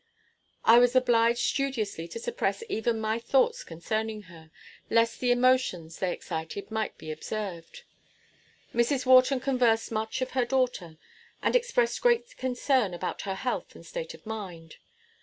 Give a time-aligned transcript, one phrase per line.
[0.65, 4.49] I was obliged studiously to suppress even my thoughts concerning her,
[4.89, 7.83] lest the emotions they excited might be observed.
[8.73, 9.05] Mrs.
[9.05, 10.97] Wharton conversed much of her daughter,
[11.43, 14.77] and expressed great concern about her health and state of mind.